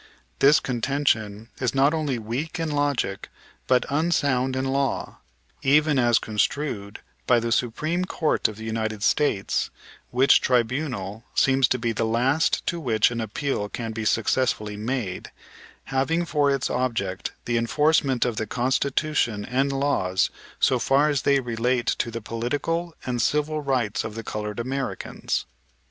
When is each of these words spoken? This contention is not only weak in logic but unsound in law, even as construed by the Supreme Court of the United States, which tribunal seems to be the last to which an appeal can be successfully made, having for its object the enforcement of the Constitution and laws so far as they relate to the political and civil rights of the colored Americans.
This 0.39 0.59
contention 0.59 1.49
is 1.59 1.75
not 1.75 1.93
only 1.93 2.17
weak 2.17 2.59
in 2.59 2.71
logic 2.71 3.29
but 3.67 3.85
unsound 3.87 4.55
in 4.55 4.65
law, 4.65 5.19
even 5.61 5.99
as 5.99 6.17
construed 6.17 7.01
by 7.27 7.39
the 7.39 7.51
Supreme 7.51 8.05
Court 8.05 8.47
of 8.47 8.55
the 8.57 8.65
United 8.65 9.03
States, 9.03 9.69
which 10.09 10.41
tribunal 10.41 11.25
seems 11.35 11.67
to 11.67 11.77
be 11.77 11.91
the 11.91 12.03
last 12.03 12.65
to 12.65 12.79
which 12.79 13.11
an 13.11 13.21
appeal 13.21 13.69
can 13.69 13.91
be 13.91 14.03
successfully 14.03 14.75
made, 14.75 15.29
having 15.83 16.25
for 16.25 16.49
its 16.49 16.67
object 16.71 17.33
the 17.45 17.57
enforcement 17.59 18.25
of 18.25 18.37
the 18.37 18.47
Constitution 18.47 19.45
and 19.45 19.71
laws 19.71 20.31
so 20.59 20.79
far 20.79 21.09
as 21.11 21.21
they 21.21 21.39
relate 21.39 21.85
to 21.85 22.09
the 22.09 22.21
political 22.21 22.95
and 23.05 23.21
civil 23.21 23.61
rights 23.61 24.03
of 24.03 24.15
the 24.15 24.23
colored 24.23 24.59
Americans. 24.59 25.45